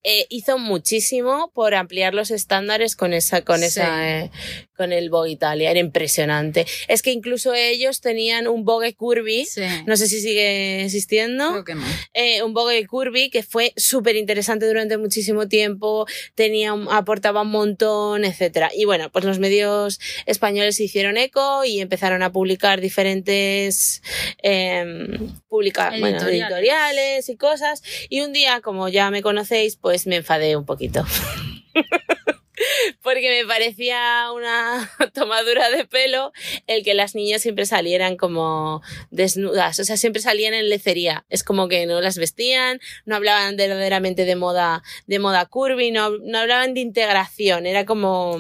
Eh, 0.02 0.26
hizo 0.28 0.58
muchísimo 0.58 1.50
por 1.54 1.74
ampliar 1.74 2.14
los 2.14 2.30
estándares 2.30 2.96
con 2.96 3.12
esa, 3.12 3.42
con 3.42 3.62
esa, 3.62 4.22
eh, 4.22 4.30
con 4.76 4.92
el 4.92 5.10
Vogue 5.10 5.30
Italia. 5.30 5.70
Era 5.70 5.80
impresionante. 5.80 6.66
Es 6.88 7.02
que 7.02 7.12
incluso 7.12 7.54
ellos 7.54 8.00
tenían 8.00 8.48
un 8.48 8.64
Vogue 8.64 8.94
Curvy. 8.94 9.46
No 9.86 9.96
sé 9.96 10.08
si 10.08 10.20
sigue 10.20 10.84
existiendo. 10.84 11.50
Creo 11.50 11.64
que 11.64 11.74
no. 11.74 11.86
Eh, 12.14 12.42
un 12.42 12.54
Vogue 12.54 12.86
Curvy 12.86 13.30
que 13.30 13.42
fue 13.42 13.72
súper 13.76 14.16
interesante 14.16 14.66
durante 14.66 14.98
muchísimo 14.98 15.48
tiempo. 15.48 16.06
Tenía, 16.34 16.72
aportaba 16.90 17.42
un 17.42 17.50
montón, 17.50 18.24
etcétera. 18.24 18.70
Y 18.74 18.84
bueno, 18.84 19.10
pues 19.10 19.24
los 19.24 19.38
medios 19.38 20.00
españoles 20.26 20.76
se 20.76 20.84
hicieron 20.84 21.16
eco 21.16 21.64
y 21.64 21.80
empezaron 21.80 22.22
a 22.22 22.32
publicar 22.32 22.80
diferentes, 22.80 24.02
em, 24.42 25.33
publicar 25.48 25.94
editoriales. 25.94 27.28
y 27.28 27.36
cosas. 27.36 27.82
Y 28.08 28.20
un 28.20 28.32
día, 28.32 28.60
como 28.60 28.88
ya 28.88 29.10
me 29.10 29.22
conocéis, 29.22 29.76
pues 29.76 30.06
me 30.06 30.16
enfadé 30.16 30.56
un 30.56 30.64
poquito. 30.64 31.04
porque 33.02 33.42
me 33.42 33.46
parecía 33.46 34.30
una 34.34 34.90
tomadura 35.14 35.70
de 35.70 35.84
pelo 35.84 36.32
el 36.66 36.84
que 36.84 36.94
las 36.94 37.14
niñas 37.14 37.42
siempre 37.42 37.66
salieran 37.66 38.16
como 38.16 38.82
desnudas, 39.10 39.78
o 39.78 39.84
sea, 39.84 39.96
siempre 39.96 40.22
salían 40.22 40.54
en 40.54 40.68
lecería. 40.68 41.24
Es 41.28 41.44
como 41.44 41.68
que 41.68 41.86
no 41.86 42.00
las 42.00 42.18
vestían, 42.18 42.80
no 43.04 43.16
hablaban 43.16 43.56
verdaderamente 43.56 44.24
de 44.24 44.36
moda, 44.36 44.82
de 45.06 45.18
moda 45.18 45.46
curvy, 45.46 45.90
no, 45.90 46.10
no 46.18 46.38
hablaban 46.38 46.74
de 46.74 46.80
integración, 46.80 47.66
era 47.66 47.84
como 47.84 48.38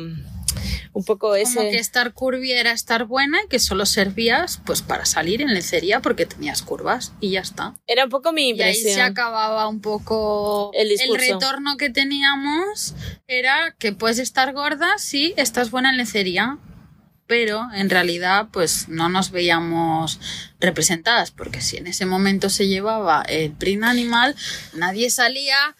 un 0.94 1.04
poco 1.04 1.34
ese... 1.34 1.56
Como 1.56 1.70
que 1.70 1.78
estar 1.78 2.14
curvy 2.14 2.52
era 2.52 2.72
estar 2.72 3.04
buena 3.04 3.38
y 3.44 3.48
que 3.48 3.58
solo 3.58 3.84
servías 3.84 4.60
pues 4.64 4.80
para 4.80 5.04
salir 5.04 5.42
en 5.42 5.52
lecería 5.52 6.00
porque 6.00 6.24
tenías 6.24 6.62
curvas 6.62 7.12
y 7.20 7.30
ya 7.30 7.40
está. 7.40 7.74
Era 7.86 8.04
un 8.04 8.10
poco 8.10 8.32
mi 8.32 8.50
impresión. 8.50 8.86
Y 8.86 8.88
ahí 8.88 8.94
se 8.94 9.02
acababa 9.02 9.68
un 9.68 9.80
poco 9.80 10.70
el, 10.74 10.90
el 10.90 11.18
retorno 11.18 11.76
que 11.76 11.90
teníamos 11.90 12.94
era 13.26 13.74
que 13.78 13.92
puedes 13.92 14.18
estar 14.18 14.52
gorda 14.54 14.98
si 14.98 15.34
estás 15.36 15.70
buena 15.70 15.90
en 15.90 15.98
lecería 15.98 16.58
pero 17.26 17.68
en 17.74 17.88
realidad 17.90 18.48
pues 18.52 18.88
no 18.88 19.08
nos 19.08 19.30
veíamos 19.30 20.20
representadas 20.60 21.30
porque 21.30 21.60
si 21.60 21.78
en 21.78 21.86
ese 21.86 22.06
momento 22.06 22.50
se 22.50 22.68
llevaba 22.68 23.22
el 23.22 23.52
print 23.52 23.84
animal 23.84 24.36
nadie 24.74 25.10
salía 25.10 25.74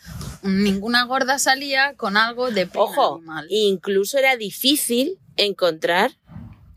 ninguna 0.44 1.04
gorda 1.04 1.38
salía 1.38 1.94
con 1.96 2.16
algo 2.16 2.50
de 2.50 2.66
print 2.66 2.76
Ojo, 2.76 3.16
animal. 3.16 3.46
incluso 3.50 4.18
era 4.18 4.36
difícil 4.36 5.18
encontrar 5.36 6.12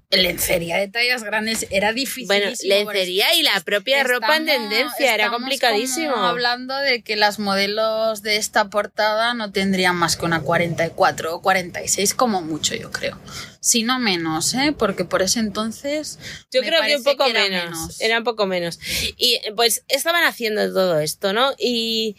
lencería 0.10 0.78
de 0.78 0.88
tallas 0.88 1.24
grandes 1.24 1.68
era 1.70 1.92
difícil. 1.92 2.28
Bueno, 2.28 2.50
lencería 2.64 3.34
y 3.36 3.44
la 3.44 3.60
propia 3.62 4.04
ropa 4.04 4.38
en 4.38 4.46
tendencia 4.46 5.14
era 5.14 5.30
complicadísimo. 5.30 6.16
hablando 6.16 6.76
de 6.78 7.04
que 7.04 7.18
las 7.18 7.40
modelos 7.40 8.22
de 8.22 8.38
esta 8.38 8.70
portada 8.70 9.34
no 9.34 9.52
tendrían 9.52 9.98
más 9.98 10.16
que 10.16 10.26
una 10.26 10.42
44 10.42 11.36
o 11.36 11.42
46 11.42 12.14
como 12.14 12.42
mucho, 12.42 12.74
yo 12.76 12.90
creo. 12.92 13.20
Si 13.60 13.84
no 13.84 14.00
menos, 14.00 14.54
¿eh? 14.54 14.74
Porque 14.78 15.04
por 15.04 15.22
ese 15.22 15.40
entonces. 15.40 16.20
Yo 16.52 16.62
creo 16.62 16.82
que 16.84 16.96
un 16.96 17.04
poco 17.04 17.26
menos, 17.28 17.50
menos. 17.50 18.02
Era 18.02 18.20
un 18.20 18.24
poco 18.24 18.46
menos. 18.46 18.80
Y 19.18 19.42
pues 19.58 19.84
estaban 19.90 20.24
haciendo 20.24 20.74
todo 20.74 21.00
esto, 21.00 21.34
¿no? 21.34 21.52
Y 21.58 22.16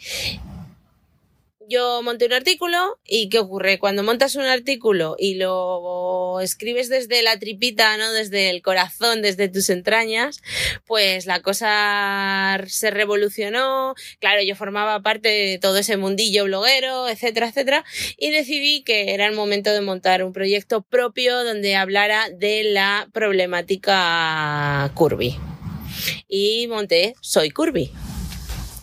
yo 1.69 2.01
monté 2.01 2.25
un 2.25 2.33
artículo 2.33 2.99
y 3.05 3.29
¿qué 3.29 3.39
ocurre? 3.39 3.77
Cuando 3.77 4.03
montas 4.03 4.35
un 4.35 4.45
artículo 4.45 5.15
y 5.19 5.35
lo 5.35 6.39
escribes 6.41 6.89
desde 6.89 7.21
la 7.21 7.37
tripita, 7.37 7.95
¿no? 7.97 8.11
Desde 8.11 8.49
el 8.49 8.61
corazón, 8.61 9.21
desde 9.21 9.47
tus 9.49 9.69
entrañas, 9.69 10.41
pues 10.87 11.27
la 11.27 11.41
cosa 11.41 12.59
se 12.67 12.89
revolucionó. 12.89 13.93
Claro, 14.19 14.41
yo 14.41 14.55
formaba 14.55 15.01
parte 15.01 15.29
de 15.29 15.59
todo 15.59 15.77
ese 15.77 15.95
mundillo 15.95 16.45
bloguero, 16.45 17.07
etcétera, 17.07 17.49
etcétera, 17.49 17.85
y 18.17 18.31
decidí 18.31 18.83
que 18.83 19.13
era 19.13 19.27
el 19.27 19.35
momento 19.35 19.71
de 19.71 19.81
montar 19.81 20.23
un 20.23 20.33
proyecto 20.33 20.81
propio 20.81 21.43
donde 21.43 21.75
hablara 21.75 22.29
de 22.31 22.63
la 22.63 23.07
problemática 23.13 24.91
curvy. 24.95 25.37
Y 26.27 26.67
monté 26.67 27.13
Soy 27.21 27.51
Curvy 27.51 27.91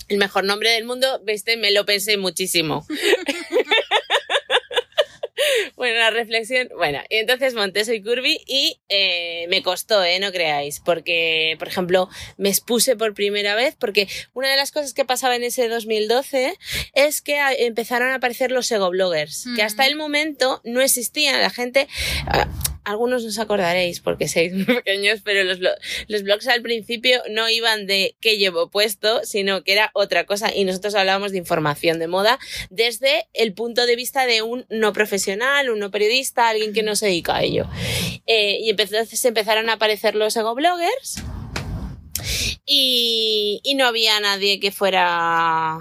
el 0.08 0.18
mejor 0.18 0.44
nombre 0.44 0.70
del 0.70 0.84
mundo, 0.84 1.20
viste, 1.24 1.56
me 1.56 1.72
lo 1.72 1.84
pensé 1.84 2.16
muchísimo. 2.16 2.86
bueno, 5.76 5.98
la 5.98 6.10
reflexión. 6.10 6.68
Bueno, 6.76 7.00
y 7.08 7.16
entonces 7.16 7.54
monté 7.54 7.84
Soy 7.84 8.02
Curvy 8.02 8.40
y 8.46 8.80
eh, 8.88 9.46
me 9.48 9.62
costó, 9.62 10.02
¿eh? 10.02 10.18
No 10.18 10.32
creáis. 10.32 10.80
Porque, 10.80 11.56
por 11.58 11.68
ejemplo, 11.68 12.08
me 12.36 12.48
expuse 12.48 12.96
por 12.96 13.14
primera 13.14 13.54
vez. 13.54 13.76
Porque 13.78 14.08
una 14.34 14.50
de 14.50 14.56
las 14.56 14.72
cosas 14.72 14.94
que 14.94 15.04
pasaba 15.04 15.36
en 15.36 15.44
ese 15.44 15.68
2012 15.68 16.56
es 16.94 17.20
que 17.20 17.38
empezaron 17.58 18.10
a 18.10 18.16
aparecer 18.16 18.50
los 18.50 18.70
ego 18.70 18.90
bloggers. 18.90 19.46
Que 19.54 19.62
hasta 19.62 19.86
el 19.86 19.96
momento 19.96 20.60
no 20.64 20.80
existían. 20.80 21.40
La 21.40 21.50
gente. 21.50 21.88
Ah, 22.26 22.48
algunos 22.86 23.24
no 23.24 23.28
os 23.28 23.38
acordaréis 23.38 24.00
porque 24.00 24.28
sois 24.28 24.52
muy 24.54 24.64
pequeños, 24.64 25.20
pero 25.24 25.42
los, 25.44 25.58
los 25.58 26.22
blogs 26.22 26.46
al 26.46 26.62
principio 26.62 27.20
no 27.30 27.50
iban 27.50 27.86
de 27.86 28.16
qué 28.20 28.38
llevo 28.38 28.70
puesto, 28.70 29.24
sino 29.24 29.64
que 29.64 29.72
era 29.72 29.90
otra 29.92 30.24
cosa 30.24 30.54
y 30.54 30.64
nosotros 30.64 30.94
hablábamos 30.94 31.32
de 31.32 31.38
información 31.38 31.98
de 31.98 32.06
moda 32.06 32.38
desde 32.70 33.26
el 33.34 33.52
punto 33.52 33.86
de 33.86 33.96
vista 33.96 34.24
de 34.26 34.42
un 34.42 34.66
no 34.70 34.92
profesional, 34.92 35.68
un 35.68 35.80
no 35.80 35.90
periodista, 35.90 36.48
alguien 36.48 36.72
que 36.72 36.84
no 36.84 36.94
se 36.94 37.06
dedica 37.06 37.36
a 37.36 37.42
ello. 37.42 37.68
Eh, 38.26 38.58
y 38.60 38.70
entonces 38.70 39.24
empezaron 39.24 39.68
a 39.68 39.74
aparecer 39.74 40.14
los 40.14 40.36
ego 40.36 40.54
bloggers. 40.54 41.22
Y, 42.64 43.60
y 43.62 43.74
no 43.74 43.86
había 43.86 44.18
nadie 44.20 44.58
que 44.58 44.72
fuera 44.72 45.78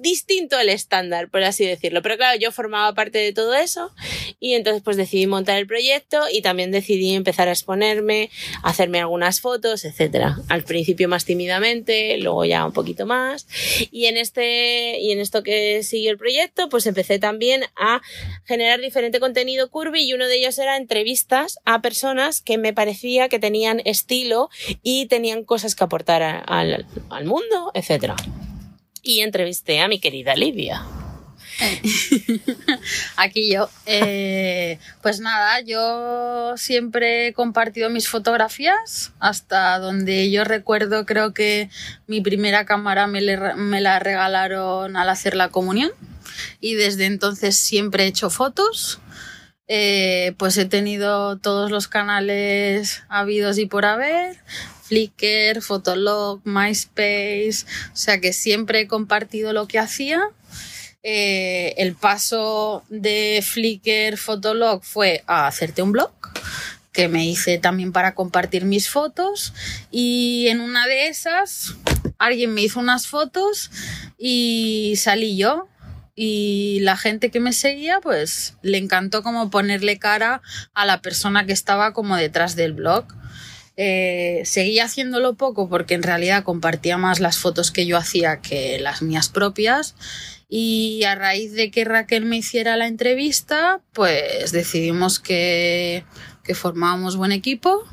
distinto 0.00 0.56
al 0.56 0.68
estándar, 0.68 1.28
por 1.28 1.42
así 1.42 1.64
decirlo. 1.64 2.02
Pero 2.02 2.16
claro, 2.16 2.38
yo 2.38 2.52
formaba 2.52 2.94
parte 2.94 3.18
de 3.18 3.32
todo 3.32 3.54
eso 3.54 3.92
y 4.40 4.54
entonces 4.54 4.82
pues 4.82 4.96
decidí 4.96 5.26
montar 5.26 5.58
el 5.58 5.66
proyecto 5.66 6.22
y 6.32 6.42
también 6.42 6.70
decidí 6.70 7.14
empezar 7.14 7.48
a 7.48 7.52
exponerme, 7.52 8.30
hacerme 8.62 9.00
algunas 9.00 9.40
fotos, 9.40 9.84
etcétera. 9.84 10.38
Al 10.48 10.64
principio 10.64 11.08
más 11.08 11.24
tímidamente, 11.24 12.16
luego 12.18 12.44
ya 12.44 12.64
un 12.64 12.72
poquito 12.72 13.06
más. 13.06 13.46
Y 13.90 14.06
en 14.06 14.16
este 14.16 14.98
y 15.00 15.12
en 15.12 15.20
esto 15.20 15.42
que 15.42 15.82
siguió 15.82 16.10
el 16.10 16.18
proyecto, 16.18 16.68
pues 16.68 16.86
empecé 16.86 17.18
también 17.18 17.64
a 17.76 18.00
generar 18.44 18.80
diferente 18.80 19.20
contenido 19.20 19.70
curvy 19.70 20.02
y 20.02 20.12
uno 20.12 20.26
de 20.26 20.36
ellos 20.36 20.58
era 20.58 20.76
entrevistas 20.76 21.58
a 21.64 21.82
personas 21.82 22.40
que 22.40 22.58
me 22.58 22.72
parecía 22.72 23.28
que 23.28 23.38
tenían 23.38 23.80
estilo 23.84 24.50
y 24.82 25.06
tenían 25.06 25.44
cosas 25.44 25.74
que 25.74 25.84
aportar 25.84 26.22
al, 26.22 26.86
al 27.10 27.24
mundo, 27.24 27.70
etcétera 27.74 28.16
y 29.08 29.22
entrevisté 29.22 29.80
a 29.80 29.88
mi 29.88 30.00
querida 30.00 30.36
Lidia. 30.36 30.84
Aquí 33.16 33.50
yo. 33.50 33.70
Eh, 33.86 34.78
pues 35.00 35.20
nada, 35.20 35.62
yo 35.62 36.54
siempre 36.58 37.28
he 37.28 37.32
compartido 37.32 37.88
mis 37.88 38.06
fotografías. 38.06 39.12
Hasta 39.18 39.78
donde 39.78 40.30
yo 40.30 40.44
recuerdo, 40.44 41.06
creo 41.06 41.32
que 41.32 41.70
mi 42.06 42.20
primera 42.20 42.66
cámara 42.66 43.06
me, 43.06 43.22
me 43.56 43.80
la 43.80 43.98
regalaron 43.98 44.94
al 44.94 45.08
hacer 45.08 45.34
la 45.34 45.48
comunión. 45.48 45.90
Y 46.60 46.74
desde 46.74 47.06
entonces 47.06 47.56
siempre 47.56 48.04
he 48.04 48.08
hecho 48.08 48.28
fotos. 48.28 49.00
Eh, 49.68 50.32
pues 50.38 50.56
he 50.56 50.64
tenido 50.64 51.36
todos 51.36 51.70
los 51.70 51.88
canales 51.88 53.02
habidos 53.08 53.58
y 53.58 53.66
por 53.66 53.84
haber. 53.84 54.38
Flickr, 54.82 55.60
Fotolog, 55.60 56.40
MySpace, 56.44 57.66
o 57.92 57.96
sea 57.96 58.20
que 58.20 58.32
siempre 58.32 58.80
he 58.80 58.88
compartido 58.88 59.52
lo 59.52 59.68
que 59.68 59.78
hacía. 59.78 60.22
Eh, 61.02 61.74
el 61.76 61.94
paso 61.94 62.84
de 62.88 63.44
Flickr, 63.46 64.16
Fotolog 64.16 64.82
fue 64.82 65.22
a 65.26 65.46
hacerte 65.46 65.82
un 65.82 65.92
blog 65.92 66.10
que 66.90 67.08
me 67.08 67.24
hice 67.26 67.58
también 67.58 67.92
para 67.92 68.14
compartir 68.14 68.64
mis 68.64 68.88
fotos 68.88 69.52
y 69.90 70.48
en 70.48 70.60
una 70.60 70.86
de 70.86 71.08
esas 71.08 71.76
alguien 72.18 72.52
me 72.52 72.62
hizo 72.62 72.80
unas 72.80 73.06
fotos 73.06 73.70
y 74.18 74.94
salí 74.96 75.36
yo 75.36 75.67
y 76.20 76.80
la 76.80 76.96
gente 76.96 77.30
que 77.30 77.38
me 77.38 77.52
seguía 77.52 78.00
pues 78.02 78.56
le 78.60 78.78
encantó 78.78 79.22
como 79.22 79.50
ponerle 79.50 80.00
cara 80.00 80.42
a 80.74 80.84
la 80.84 81.00
persona 81.00 81.46
que 81.46 81.52
estaba 81.52 81.92
como 81.92 82.16
detrás 82.16 82.56
del 82.56 82.72
blog 82.72 83.06
eh, 83.80 84.42
seguía 84.44 84.86
haciéndolo 84.86 85.36
poco 85.36 85.68
porque 85.68 85.94
en 85.94 86.02
realidad 86.02 86.42
compartía 86.42 86.98
más 86.98 87.20
las 87.20 87.38
fotos 87.38 87.70
que 87.70 87.86
yo 87.86 87.96
hacía 87.96 88.40
que 88.40 88.80
las 88.80 89.02
mías 89.02 89.28
propias. 89.28 89.94
Y 90.48 91.04
a 91.04 91.14
raíz 91.14 91.52
de 91.52 91.70
que 91.70 91.84
Raquel 91.84 92.24
me 92.24 92.38
hiciera 92.38 92.76
la 92.76 92.88
entrevista, 92.88 93.80
pues 93.92 94.50
decidimos 94.50 95.20
que, 95.20 96.04
que 96.42 96.56
formábamos 96.56 97.16
buen 97.16 97.30
equipo, 97.30 97.84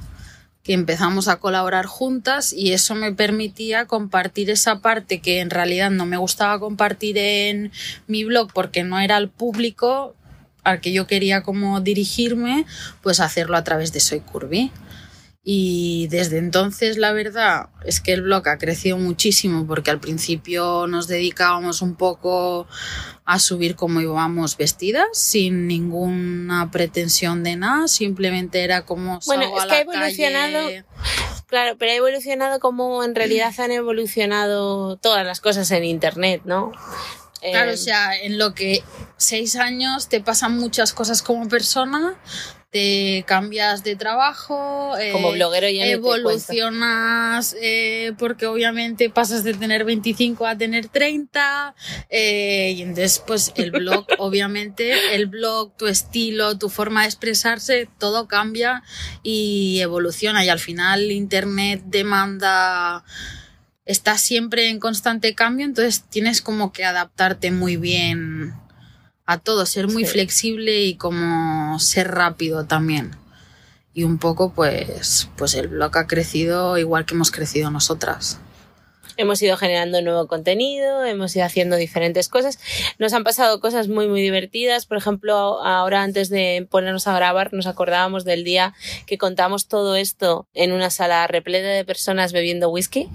que 0.65 0.73
empezamos 0.73 1.27
a 1.27 1.35
colaborar 1.37 1.85
juntas 1.85 2.51
y 2.51 2.73
eso 2.73 2.95
me 2.95 3.13
permitía 3.13 3.85
compartir 3.85 4.49
esa 4.49 4.79
parte 4.79 5.21
que 5.21 5.39
en 5.39 5.51
realidad 5.51 5.91
no 5.91 6.07
me 6.07 6.17
gustaba 6.17 6.59
compartir 6.59 7.19
en 7.19 7.71
mi 8.07 8.23
blog 8.23 8.51
porque 8.51 8.83
no 8.83 8.99
era 8.99 9.15
el 9.17 9.29
público 9.29 10.15
al 10.63 10.81
que 10.81 10.91
yo 10.91 11.05
quería 11.05 11.43
como 11.43 11.79
dirigirme, 11.81 12.65
pues 13.03 13.19
hacerlo 13.19 13.55
a 13.55 13.63
través 13.63 13.93
de 13.93 13.99
Soy 13.99 14.21
Curvy. 14.21 14.71
Y 15.47 16.07
desde 16.07 16.39
entonces 16.39 16.97
la 16.97 17.13
verdad 17.13 17.69
es 17.85 17.99
que 17.99 18.13
el 18.13 18.23
blog 18.23 18.49
ha 18.49 18.57
crecido 18.57 18.97
muchísimo 18.97 19.67
porque 19.67 19.91
al 19.91 19.99
principio 19.99 20.87
nos 20.87 21.07
dedicábamos 21.07 21.83
un 21.83 21.93
poco 21.93 22.65
a 23.25 23.37
subir 23.37 23.75
como 23.75 24.01
íbamos 24.01 24.57
vestidas 24.57 25.05
sin 25.13 25.67
ninguna 25.67 26.71
pretensión 26.71 27.43
de 27.43 27.57
nada, 27.57 27.87
simplemente 27.87 28.63
era 28.63 28.85
como... 28.85 29.19
Bueno, 29.27 29.43
es 29.55 29.65
que 29.65 29.75
ha 29.75 29.81
evolucionado... 29.81 30.69
Claro, 31.45 31.75
pero 31.77 31.91
ha 31.91 31.95
evolucionado 31.95 32.59
como 32.59 33.03
en 33.03 33.13
realidad 33.13 33.53
han 33.59 33.71
evolucionado 33.71 34.97
todas 34.97 35.23
las 35.23 35.41
cosas 35.41 35.69
en 35.69 35.83
Internet, 35.83 36.41
¿no? 36.45 36.71
Claro, 37.51 37.71
Eh, 37.71 37.73
o 37.73 37.77
sea, 37.77 38.17
en 38.17 38.37
lo 38.37 38.53
que 38.53 38.83
seis 39.17 39.55
años 39.55 40.09
te 40.09 40.21
pasan 40.21 40.57
muchas 40.57 40.93
cosas 40.93 41.21
como 41.21 41.47
persona, 41.47 42.17
te 42.75 43.23
cambias 43.25 43.85
de 43.85 43.95
trabajo, 43.95 44.97
eh, 44.97 45.13
Como 45.13 45.31
bloguero 45.31 45.69
ya 45.69 45.83
te 45.83 45.91
evolucionas 45.91 47.55
eh, 47.61 48.11
porque 48.19 48.47
obviamente 48.47 49.09
pasas 49.09 49.45
de 49.45 49.53
tener 49.53 49.85
25 49.85 50.45
a 50.45 50.57
tener 50.57 50.89
30 50.89 51.73
eh, 52.09 52.73
y 52.75 52.81
entonces 52.81 53.23
pues 53.25 53.53
el 53.55 53.71
blog, 53.71 54.05
obviamente 54.19 55.15
el 55.15 55.27
blog, 55.27 55.71
tu 55.77 55.87
estilo, 55.87 56.57
tu 56.57 56.67
forma 56.67 57.03
de 57.03 57.07
expresarse, 57.07 57.87
todo 57.97 58.27
cambia 58.27 58.83
y 59.23 59.79
evoluciona. 59.79 60.43
Y 60.43 60.49
al 60.49 60.59
final 60.59 61.11
internet 61.11 61.81
demanda 61.85 63.05
está 63.85 64.17
siempre 64.17 64.69
en 64.69 64.79
constante 64.79 65.35
cambio, 65.35 65.65
entonces 65.65 66.03
tienes 66.09 66.41
como 66.41 66.71
que 66.71 66.85
adaptarte 66.85 67.51
muy 67.51 67.77
bien 67.77 68.53
a 69.25 69.37
todo, 69.39 69.65
ser 69.65 69.87
muy 69.87 70.05
Sí. 70.05 70.11
flexible 70.11 70.83
y 70.83 70.95
como 70.95 71.79
ser 71.79 72.11
rápido 72.11 72.65
también. 72.65 73.11
Y 73.93 74.03
un 74.03 74.17
poco 74.17 74.53
pues 74.53 75.29
pues 75.37 75.53
el 75.55 75.67
blog 75.69 75.97
ha 75.97 76.07
crecido 76.07 76.77
igual 76.77 77.05
que 77.05 77.13
hemos 77.15 77.31
crecido 77.31 77.71
nosotras. 77.71 78.39
Hemos 79.17 79.41
ido 79.41 79.55
generando 79.57 80.01
nuevo 80.01 80.27
contenido, 80.27 81.03
hemos 81.05 81.35
ido 81.35 81.45
haciendo 81.45 81.75
diferentes 81.75 82.29
cosas. 82.29 82.59
Nos 82.99 83.13
han 83.13 83.23
pasado 83.23 83.59
cosas 83.59 83.87
muy, 83.87 84.07
muy 84.07 84.21
divertidas. 84.21 84.85
Por 84.85 84.97
ejemplo, 84.97 85.63
ahora 85.63 86.01
antes 86.01 86.29
de 86.29 86.67
ponernos 86.69 87.07
a 87.07 87.15
grabar, 87.15 87.53
nos 87.53 87.67
acordábamos 87.67 88.25
del 88.25 88.43
día 88.43 88.73
que 89.05 89.17
contamos 89.17 89.67
todo 89.67 89.95
esto 89.95 90.47
en 90.53 90.71
una 90.71 90.89
sala 90.89 91.27
repleta 91.27 91.67
de 91.67 91.85
personas 91.85 92.33
bebiendo 92.33 92.69
whisky. 92.69 93.09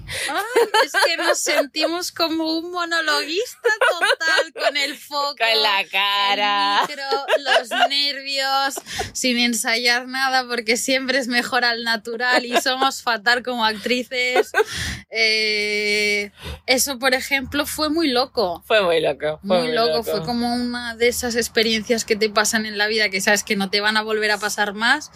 es 0.85 0.91
que 1.05 1.17
nos 1.17 1.39
sentimos 1.39 2.11
como 2.11 2.57
un 2.57 2.71
monologuista 2.71 3.69
total 3.89 4.53
con 4.53 4.77
el 4.77 4.97
foco. 4.97 5.35
Con 5.37 5.61
la 5.61 5.83
cara. 5.91 6.81
el 6.81 6.87
micro, 6.89 7.03
los 7.39 7.69
nervios, 7.89 8.75
sin 9.13 9.37
ensayar 9.37 10.07
nada, 10.07 10.47
porque 10.47 10.77
siempre 10.77 11.19
es 11.19 11.27
mejor 11.27 11.63
al 11.63 11.83
natural 11.83 12.45
y 12.45 12.59
somos 12.61 13.01
fatal 13.01 13.43
como 13.43 13.65
actrices. 13.65 14.51
Eh, 15.13 15.90
eso, 16.65 16.99
por 16.99 17.13
ejemplo, 17.13 17.65
fue 17.65 17.89
muy 17.89 18.09
loco. 18.09 18.63
Fue 18.65 18.81
muy 18.83 18.99
loco. 19.01 19.39
Fue 19.45 19.59
Muy, 19.63 19.71
loco. 19.71 20.03
fue 20.03 20.23
como 20.23 20.53
una 20.53 20.95
de 20.95 21.07
esas 21.07 21.35
experiencias 21.35 22.05
que 22.05 22.15
te 22.15 22.29
pasan 22.29 22.65
en 22.65 22.77
la 22.77 22.87
vida 22.87 23.09
que 23.09 23.21
sabes 23.21 23.43
que 23.43 23.55
no 23.55 23.69
te 23.69 23.81
van 23.81 23.97
a 23.97 24.01
volver 24.03 24.31
a 24.31 24.37
pasar 24.37 24.73
más, 24.73 25.11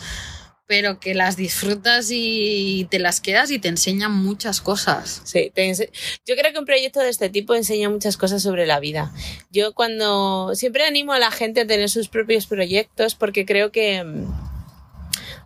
pero 0.67 0.99
que 0.99 1.13
las 1.13 1.35
disfrutas 1.37 2.07
y 2.11 2.87
te 2.89 2.97
las 2.97 3.21
quedas 3.21 3.51
y 3.51 3.59
te 3.59 3.67
enseñan 3.67 4.11
muchas 4.11 4.61
cosas. 4.61 5.21
Sí, 5.23 5.51
te 5.53 5.69
ense- 5.69 5.91
yo 6.25 6.35
creo 6.35 6.51
que 6.53 6.57
un 6.59 6.65
proyecto 6.65 6.99
de 7.01 7.09
este 7.09 7.29
tipo 7.29 7.53
enseña 7.53 7.89
muchas 7.89 8.17
cosas 8.17 8.41
sobre 8.41 8.65
la 8.65 8.79
vida. 8.79 9.11
Yo 9.51 9.73
cuando 9.73 10.55
siempre 10.55 10.83
animo 10.85 11.13
a 11.13 11.19
la 11.19 11.29
gente 11.29 11.61
a 11.61 11.67
tener 11.67 11.87
sus 11.89 12.07
propios 12.09 12.47
proyectos 12.47 13.13
porque 13.13 13.45
creo 13.45 13.71
que 13.71 14.03
mm, 14.03 14.25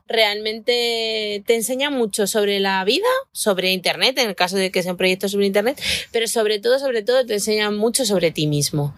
realmente 0.10 1.44
te 1.46 1.56
enseña 1.56 1.90
mucho 1.90 2.28
sobre 2.28 2.60
la 2.60 2.84
vida, 2.84 3.08
sobre 3.32 3.72
internet, 3.72 4.18
en 4.18 4.30
el 4.30 4.36
caso 4.36 4.58
de 4.58 4.72
que 4.72 4.84
sea 4.84 4.92
un 4.92 4.98
proyecto 4.98 5.30
sobre 5.30 5.46
internet, 5.46 5.82
pero 6.12 6.28
sobre 6.28 6.60
todo, 6.60 6.80
sobre 6.80 7.04
todo 7.04 7.26
te 7.26 7.36
enseña 7.36 7.72
mucho 7.72 8.06
sobre 8.06 8.32
ti 8.32 8.48
mismo. 8.48 8.94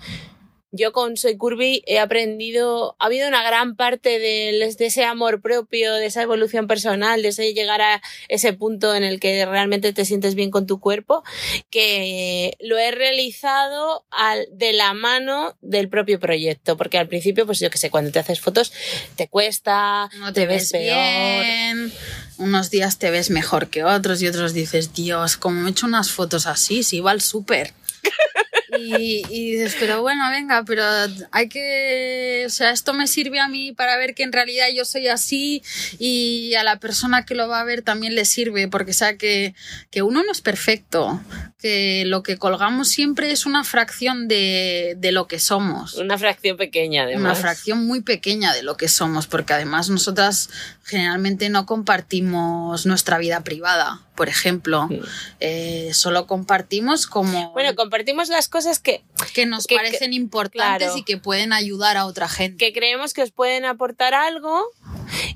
Yo 0.73 0.93
con 0.93 1.17
Soy 1.17 1.35
Curvy 1.35 1.83
he 1.85 1.99
aprendido, 1.99 2.95
ha 2.99 3.05
habido 3.07 3.27
una 3.27 3.43
gran 3.43 3.75
parte 3.75 4.19
del- 4.19 4.75
de, 4.75 4.85
ese 4.85 5.03
amor 5.03 5.41
propio, 5.41 5.93
de 5.95 6.05
esa 6.05 6.21
evolución 6.21 6.67
personal, 6.67 7.21
de 7.21 7.27
ese 7.29 7.53
llegar 7.53 7.81
a 7.81 8.01
ese 8.29 8.53
punto 8.53 8.95
en 8.95 9.03
el 9.03 9.19
que 9.19 9.45
realmente 9.45 9.91
te 9.91 10.05
sientes 10.05 10.33
bien 10.33 10.49
con 10.49 10.67
tu 10.67 10.79
cuerpo, 10.79 11.23
que 11.69 12.55
lo 12.61 12.77
he 12.77 12.91
realizado 12.91 14.05
al, 14.11 14.47
de 14.53 14.71
la 14.71 14.93
mano 14.93 15.57
del 15.61 15.89
propio 15.89 16.19
proyecto, 16.19 16.77
porque 16.77 16.97
al 16.97 17.07
principio, 17.09 17.45
pues 17.45 17.59
yo 17.59 17.69
que 17.69 17.77
sé, 17.77 17.89
cuando 17.89 18.11
te 18.11 18.19
haces 18.19 18.39
fotos 18.39 18.71
te 19.17 19.27
cuesta, 19.27 20.09
No 20.19 20.31
te, 20.31 20.45
ves, 20.45 20.71
bien, 20.71 21.91
unos 22.37 22.69
días 22.69 22.97
te 22.97 23.11
ves 23.11 23.29
mejor 23.29 23.67
que 23.69 23.83
otros 23.83 24.21
y 24.21 24.27
otros 24.27 24.53
dices, 24.53 24.93
Dios, 24.93 25.35
como 25.35 25.59
me 25.61 25.67
he 25.67 25.71
hecho 25.71 25.85
unas 25.85 26.11
fotos 26.11 26.47
así, 26.47 26.83
si 26.83 26.97
iba 26.97 27.11
al 27.11 27.19
súper. 27.21 27.73
Y, 28.77 29.23
y 29.29 29.51
dices, 29.53 29.75
pero 29.79 30.01
bueno, 30.01 30.29
venga, 30.29 30.63
pero 30.65 30.83
hay 31.31 31.49
que, 31.49 32.43
o 32.45 32.49
sea, 32.49 32.71
esto 32.71 32.93
me 32.93 33.07
sirve 33.07 33.39
a 33.39 33.47
mí 33.47 33.73
para 33.73 33.97
ver 33.97 34.15
que 34.15 34.23
en 34.23 34.31
realidad 34.31 34.67
yo 34.73 34.85
soy 34.85 35.07
así 35.07 35.61
y 35.99 36.55
a 36.55 36.63
la 36.63 36.79
persona 36.79 37.25
que 37.25 37.35
lo 37.35 37.47
va 37.47 37.59
a 37.59 37.65
ver 37.65 37.81
también 37.81 38.15
le 38.15 38.25
sirve, 38.25 38.67
porque 38.67 38.93
sea 38.93 39.17
que, 39.17 39.55
que 39.89 40.01
uno 40.01 40.23
no 40.23 40.31
es 40.31 40.41
perfecto, 40.41 41.21
que 41.59 42.03
lo 42.05 42.23
que 42.23 42.37
colgamos 42.37 42.89
siempre 42.89 43.31
es 43.31 43.45
una 43.45 43.63
fracción 43.63 44.27
de, 44.27 44.95
de 44.97 45.11
lo 45.11 45.27
que 45.27 45.39
somos 45.39 45.95
Una 45.95 46.17
fracción 46.17 46.57
pequeña, 46.57 47.03
además. 47.03 47.21
una 47.23 47.35
fracción 47.35 47.85
muy 47.85 48.01
pequeña 48.01 48.53
de 48.53 48.63
lo 48.63 48.77
que 48.77 48.87
somos, 48.87 49.27
porque 49.27 49.53
además 49.53 49.89
nosotras 49.89 50.49
generalmente 50.83 51.49
no 51.49 51.65
compartimos 51.65 52.85
nuestra 52.85 53.17
vida 53.17 53.43
privada, 53.43 54.01
por 54.21 54.29
ejemplo. 54.29 54.83
Mm. 54.87 54.99
Eh, 55.39 55.89
solo 55.95 56.27
compartimos 56.27 57.07
como 57.07 57.51
Bueno, 57.53 57.73
compartimos 57.75 58.29
las 58.29 58.47
cosas 58.49 58.77
que, 58.77 59.01
que 59.33 59.47
nos 59.47 59.65
que- 59.65 59.77
parecen 59.77 60.13
importantes 60.13 60.89
claro. 60.89 60.95
y 60.99 61.01
que 61.03 61.17
pueden 61.17 61.53
ayudar 61.53 61.97
a 61.97 62.05
otra 62.05 62.29
gente. 62.29 62.63
que 62.63 62.71
creemos 62.71 63.15
que 63.15 63.23
os 63.23 63.31
pueden 63.31 63.65
aportar 63.65 64.13
algo 64.13 64.63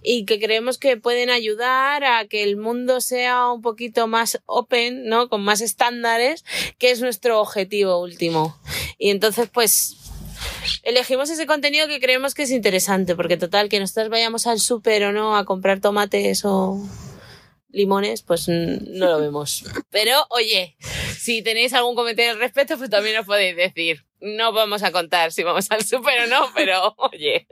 y 0.04 0.26
que 0.26 0.40
creemos 0.40 0.78
que 0.78 0.98
pueden 0.98 1.32
ayudar 1.32 2.04
a 2.04 2.28
que 2.28 2.44
el 2.44 2.58
mundo 2.58 3.02
sea 3.02 3.50
un 3.52 3.64
poquito 3.64 4.06
más 4.06 4.40
open, 4.46 5.08
¿no? 5.08 5.30
Con 5.30 5.44
más 5.44 5.62
estándares, 5.62 6.46
que 6.78 6.92
es 6.92 7.02
nuestro 7.02 7.42
objetivo 7.42 8.00
último. 8.00 8.56
Y 9.00 9.10
entonces, 9.10 9.50
pues, 9.52 9.98
elegimos 10.84 11.32
ese 11.32 11.48
contenido 11.48 11.88
que 11.88 12.00
creemos 12.00 12.36
que 12.36 12.44
es 12.44 12.52
interesante, 12.52 13.16
porque 13.16 13.36
total, 13.36 13.68
que 13.68 13.80
nosotros 13.80 14.10
vayamos 14.10 14.46
al 14.46 14.60
súper 14.60 15.06
o 15.06 15.12
no 15.12 15.36
a 15.36 15.44
comprar 15.44 15.80
tomates 15.80 16.46
o 16.46 16.80
limones, 17.76 18.22
pues 18.24 18.48
no 18.48 19.08
lo 19.08 19.20
vemos. 19.20 19.66
Pero, 19.92 20.26
oye, 20.30 20.76
si 21.18 21.42
tenéis 21.42 21.74
algún 21.74 21.96
comentario 21.96 22.32
al 22.32 22.40
respecto, 22.40 22.78
pues 22.78 22.90
también 22.90 23.18
os 23.18 23.26
podéis 23.26 23.56
decir. 23.56 24.06
No 24.22 24.54
vamos 24.54 24.82
a 24.82 24.92
contar 24.92 25.32
si 25.32 25.44
vamos 25.44 25.70
al 25.70 25.84
súper 25.84 26.22
o 26.22 26.28
no, 26.28 26.52
pero, 26.56 26.96
oye. 26.98 27.48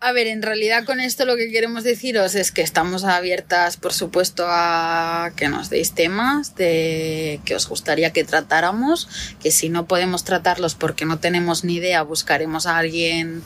A 0.00 0.12
ver, 0.12 0.26
en 0.26 0.42
realidad 0.42 0.84
con 0.84 1.00
esto 1.00 1.24
lo 1.24 1.36
que 1.36 1.50
queremos 1.50 1.82
deciros 1.82 2.34
es 2.34 2.52
que 2.52 2.60
estamos 2.60 3.04
abiertas, 3.04 3.78
por 3.78 3.94
supuesto, 3.94 4.44
a 4.46 5.32
que 5.34 5.48
nos 5.48 5.70
deis 5.70 5.94
temas 5.94 6.54
de 6.56 7.40
que 7.46 7.54
os 7.54 7.66
gustaría 7.68 8.12
que 8.12 8.24
tratáramos, 8.24 9.08
que 9.42 9.50
si 9.50 9.70
no 9.70 9.86
podemos 9.86 10.24
tratarlos 10.24 10.74
porque 10.74 11.06
no 11.06 11.20
tenemos 11.20 11.64
ni 11.64 11.76
idea, 11.76 12.02
buscaremos 12.02 12.66
a 12.66 12.76
alguien 12.76 13.42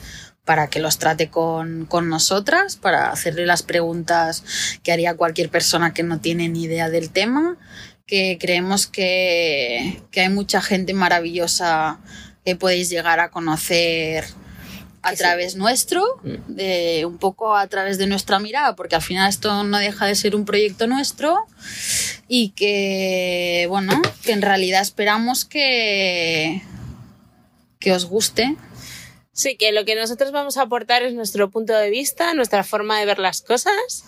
para 0.49 0.67
que 0.67 0.79
los 0.79 0.97
trate 0.97 1.29
con, 1.29 1.85
con 1.85 2.09
nosotras, 2.09 2.75
para 2.75 3.11
hacerle 3.11 3.45
las 3.45 3.61
preguntas 3.61 4.43
que 4.81 4.91
haría 4.91 5.15
cualquier 5.15 5.51
persona 5.51 5.93
que 5.93 6.01
no 6.01 6.21
tiene 6.21 6.49
ni 6.49 6.63
idea 6.63 6.89
del 6.89 7.11
tema, 7.11 7.55
que 8.07 8.39
creemos 8.41 8.87
que, 8.87 10.01
que 10.09 10.21
hay 10.21 10.29
mucha 10.29 10.59
gente 10.59 10.95
maravillosa 10.95 11.99
que 12.43 12.55
podéis 12.55 12.89
llegar 12.89 13.19
a 13.19 13.29
conocer 13.29 14.25
a 15.03 15.11
sí. 15.11 15.17
través 15.17 15.55
nuestro, 15.55 16.03
de, 16.23 17.05
un 17.05 17.19
poco 17.19 17.55
a 17.55 17.67
través 17.67 17.99
de 17.99 18.07
nuestra 18.07 18.39
mirada, 18.39 18.75
porque 18.75 18.95
al 18.95 19.03
final 19.03 19.29
esto 19.29 19.63
no 19.63 19.77
deja 19.77 20.07
de 20.07 20.15
ser 20.15 20.35
un 20.35 20.45
proyecto 20.45 20.87
nuestro 20.87 21.45
y 22.27 22.53
que, 22.55 23.67
bueno, 23.69 24.01
que 24.23 24.31
en 24.31 24.41
realidad 24.41 24.81
esperamos 24.81 25.45
que, 25.45 26.63
que 27.77 27.91
os 27.91 28.05
guste. 28.05 28.57
Sí, 29.39 29.55
que 29.55 29.71
lo 29.71 29.85
que 29.85 29.95
nosotros 29.95 30.33
vamos 30.33 30.57
a 30.57 30.63
aportar 30.63 31.01
es 31.01 31.13
nuestro 31.13 31.49
punto 31.49 31.71
de 31.71 31.89
vista, 31.89 32.33
nuestra 32.33 32.65
forma 32.65 32.99
de 32.99 33.05
ver 33.05 33.19
las 33.19 33.41
cosas, 33.41 34.03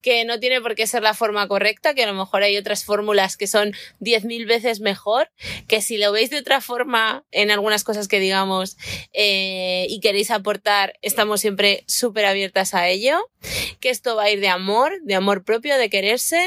que 0.00 0.24
no 0.24 0.40
tiene 0.40 0.60
por 0.60 0.74
qué 0.74 0.88
ser 0.88 1.04
la 1.04 1.14
forma 1.14 1.46
correcta, 1.46 1.94
que 1.94 2.02
a 2.02 2.08
lo 2.08 2.14
mejor 2.14 2.42
hay 2.42 2.56
otras 2.56 2.84
fórmulas 2.84 3.36
que 3.36 3.46
son 3.46 3.74
10.000 4.00 4.44
veces 4.44 4.80
mejor, 4.80 5.30
que 5.68 5.82
si 5.82 5.98
lo 5.98 6.10
veis 6.10 6.30
de 6.30 6.38
otra 6.38 6.60
forma 6.60 7.24
en 7.30 7.52
algunas 7.52 7.84
cosas 7.84 8.08
que 8.08 8.18
digamos 8.18 8.76
eh, 9.12 9.86
y 9.88 10.00
queréis 10.00 10.32
aportar, 10.32 10.94
estamos 11.00 11.40
siempre 11.40 11.84
súper 11.86 12.24
abiertas 12.24 12.74
a 12.74 12.88
ello, 12.88 13.30
que 13.78 13.90
esto 13.90 14.16
va 14.16 14.24
a 14.24 14.30
ir 14.30 14.40
de 14.40 14.48
amor, 14.48 15.00
de 15.04 15.14
amor 15.14 15.44
propio, 15.44 15.76
de 15.76 15.90
quererse 15.90 16.44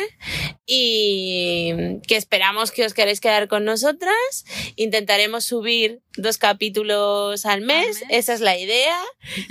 y 0.65 2.01
que 2.07 2.17
esperamos 2.17 2.71
que 2.71 2.85
os 2.85 2.93
queréis 2.93 3.21
quedar 3.21 3.47
con 3.47 3.63
nosotras. 3.65 4.45
Intentaremos 4.75 5.45
subir 5.45 6.01
dos 6.17 6.37
capítulos 6.37 7.45
al 7.45 7.61
mes, 7.61 8.01
mes. 8.01 8.03
Esa 8.25 8.33
es 8.33 8.41
la 8.41 8.57
idea. 8.57 8.97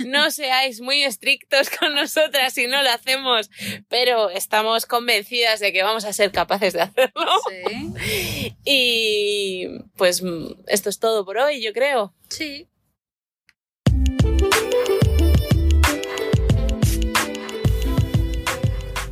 No 0.05 0.29
seáis 0.31 0.81
muy 0.81 1.03
estrictos 1.03 1.69
con 1.69 1.95
nosotras 1.95 2.53
si 2.53 2.67
no 2.67 2.83
lo 2.83 2.89
hacemos, 2.89 3.49
pero 3.87 4.29
estamos 4.29 4.85
convencidas 4.85 5.61
de 5.61 5.71
que 5.71 5.81
vamos 5.81 6.03
a 6.03 6.11
ser 6.11 6.33
capaces 6.33 6.73
de 6.73 6.81
hacerlo. 6.81 7.25
Sí. 7.49 8.55
Y 8.67 9.67
pues 9.95 10.23
esto 10.67 10.89
es 10.89 10.99
todo 10.99 11.23
por 11.23 11.37
hoy, 11.37 11.61
yo 11.61 11.71
creo. 11.71 12.13
Sí. 12.29 12.67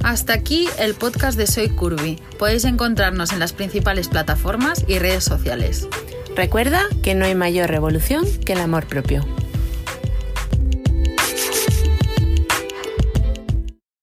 Hasta 0.04 0.34
aquí 0.34 0.68
el 0.80 0.96
podcast 0.96 1.38
de 1.38 1.48
Soy 1.48 1.70
Curvy. 1.70 2.20
Podéis 2.38 2.66
encontrarnos 2.66 3.32
en 3.32 3.40
las 3.40 3.54
principales 3.54 4.10
plataformas 4.10 4.84
y 4.88 5.00
redes 5.00 5.24
sociales. 5.24 5.88
Recuerda 6.36 6.82
que 7.04 7.14
no 7.14 7.26
hay 7.26 7.36
mayor 7.36 7.70
revolución 7.70 8.26
que 8.44 8.54
el 8.54 8.60
amor 8.60 8.88
propio. 8.88 9.24